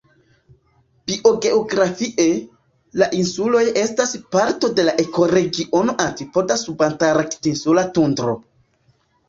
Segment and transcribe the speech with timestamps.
[1.09, 2.25] Biogeografie,
[3.03, 8.39] la insuloj estas parto de la ekoregiono "antipoda-subantarktinsula tundro".